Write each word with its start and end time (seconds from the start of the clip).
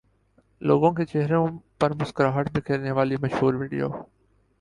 لوگوں 0.61 0.91
کے 0.91 1.05
چہروں 1.05 1.45
پر 1.79 1.93
مسکراہٹ 1.93 2.49
بکھیرنے 2.51 2.91
والی 2.91 3.15
مشہور 3.21 3.53
ویڈیو 3.53 3.89